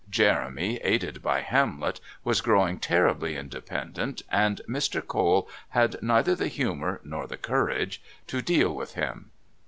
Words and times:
Jeremy, 0.09 0.77
aided 0.83 1.21
by 1.21 1.41
Hamlet, 1.41 1.99
was 2.23 2.41
growing 2.41 2.79
terribly 2.79 3.35
independent, 3.35 4.23
and 4.31 4.59
Mr. 4.67 5.05
Cole 5.05 5.47
had 5.69 6.01
neither 6.01 6.33
the 6.33 6.47
humour 6.47 6.99
nor 7.03 7.27
the 7.27 7.37
courage 7.37 8.01
to 8.25 8.41
deal 8.41 8.73
with 8.73 8.95
him. 8.95 9.29